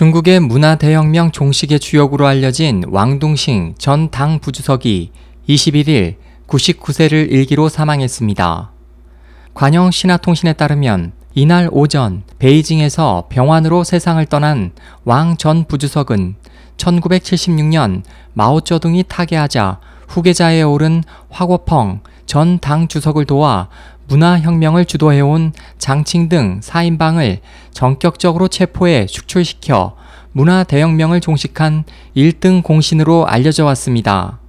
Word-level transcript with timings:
중국의 0.00 0.40
문화대혁명 0.40 1.30
종식의 1.30 1.78
주역으로 1.78 2.26
알려진 2.26 2.84
왕둥싱 2.88 3.74
전 3.76 4.10
당 4.10 4.38
부주석이 4.38 5.12
21일 5.46 6.14
99세를 6.46 7.30
일기로 7.30 7.68
사망했습니다. 7.68 8.70
관영 9.52 9.90
신화통신에 9.90 10.54
따르면 10.54 11.12
이날 11.34 11.68
오전 11.70 12.22
베이징에서 12.38 13.26
병환으로 13.28 13.84
세상을 13.84 14.24
떠난 14.24 14.72
왕 15.04 15.36
전 15.36 15.66
부주석은 15.66 16.36
1976년 16.78 18.02
마오쩌둥이 18.32 19.04
타계하자 19.06 19.80
후계자에 20.10 20.62
오른 20.62 21.02
화고펑 21.30 22.00
전 22.26 22.58
당 22.58 22.88
주석을 22.88 23.24
도와 23.26 23.68
문화혁명을 24.08 24.84
주도해온 24.84 25.52
장칭 25.78 26.28
등 26.28 26.60
4인방을 26.60 27.38
전격적으로 27.72 28.48
체포해 28.48 29.06
축출시켜 29.06 29.96
문화대혁명을 30.32 31.20
종식한 31.20 31.84
1등 32.16 32.62
공신으로 32.62 33.26
알려져 33.26 33.64
왔습니다. 33.66 34.40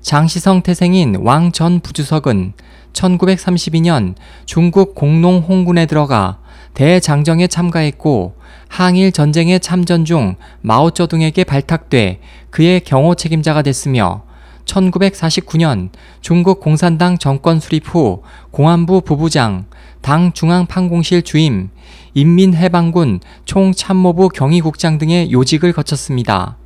장시성 0.00 0.62
태생인 0.62 1.16
왕 1.22 1.50
전 1.50 1.80
부주석은 1.80 2.52
1932년 2.92 4.14
중국 4.44 4.94
공농 4.94 5.38
홍군에 5.38 5.86
들어가 5.86 6.38
대장정에 6.74 7.48
참가했고 7.48 8.36
항일 8.68 9.10
전쟁에 9.12 9.58
참전 9.58 10.04
중 10.04 10.36
마오쩌둥에게 10.60 11.44
발탁돼 11.44 12.20
그의 12.50 12.80
경호 12.80 13.16
책임자가 13.16 13.62
됐으며 13.62 14.22
1949년 14.64 15.90
중국 16.20 16.60
공산당 16.60 17.18
정권 17.18 17.60
수립 17.60 17.84
후 17.86 18.22
공안부 18.50 19.02
부부장, 19.02 19.66
당 20.00 20.32
중앙판공실 20.32 21.22
주임, 21.22 21.70
인민해방군 22.14 23.20
총참모부 23.44 24.28
경위국장 24.30 24.98
등의 24.98 25.32
요직을 25.32 25.72
거쳤습니다. 25.72 26.56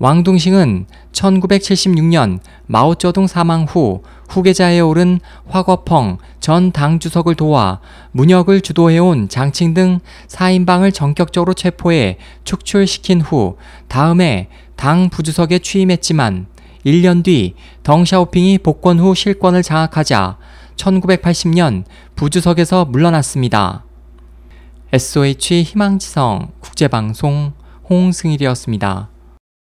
왕둥싱은 0.00 0.86
1976년 1.12 2.38
마오쩌둥 2.66 3.26
사망 3.26 3.64
후 3.64 4.02
후계자에 4.28 4.78
오른 4.78 5.18
화거펑 5.48 6.18
전 6.38 6.70
당주석을 6.70 7.34
도와 7.34 7.80
문역을 8.12 8.60
주도해온 8.60 9.28
장칭 9.28 9.74
등 9.74 9.98
4인방을 10.28 10.94
전격적으로 10.94 11.54
체포해 11.54 12.18
축출시킨 12.44 13.20
후 13.20 13.56
다음해 13.88 14.48
당 14.76 15.08
부주석에 15.08 15.58
취임했지만 15.58 16.46
1년 16.88 17.22
뒤 17.22 17.54
덩샤오핑이 17.82 18.58
복권 18.58 18.98
후 18.98 19.14
실권을 19.14 19.62
장악하자 19.62 20.38
1980년 20.76 21.84
부주석에서 22.16 22.86
물러났습니다. 22.86 23.84
SOH 24.92 25.64
희망지성 25.64 26.52
국제방송 26.60 27.52
홍승일이었습니다. 27.90 29.10